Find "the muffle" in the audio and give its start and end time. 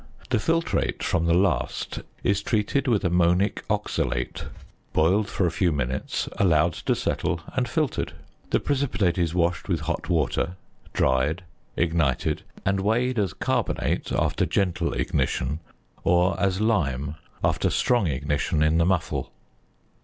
18.79-19.31